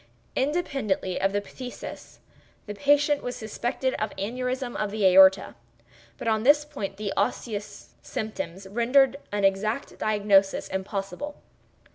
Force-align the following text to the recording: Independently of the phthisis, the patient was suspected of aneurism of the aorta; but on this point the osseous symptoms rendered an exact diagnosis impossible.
Independently 0.35 1.21
of 1.21 1.31
the 1.31 1.41
phthisis, 1.41 2.17
the 2.65 2.73
patient 2.73 3.21
was 3.21 3.35
suspected 3.35 3.93
of 3.99 4.09
aneurism 4.17 4.75
of 4.75 4.89
the 4.89 5.05
aorta; 5.05 5.53
but 6.17 6.27
on 6.27 6.41
this 6.41 6.65
point 6.65 6.97
the 6.97 7.13
osseous 7.15 7.93
symptoms 8.01 8.65
rendered 8.65 9.17
an 9.31 9.43
exact 9.43 9.99
diagnosis 9.99 10.67
impossible. 10.69 11.35